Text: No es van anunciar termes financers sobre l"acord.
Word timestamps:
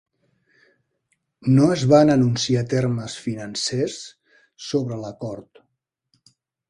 No 1.57 1.67
es 1.75 1.83
van 1.91 2.11
anunciar 2.13 2.63
termes 2.71 3.17
financers 3.27 3.99
sobre 4.71 4.99
l"acord. 5.01 5.63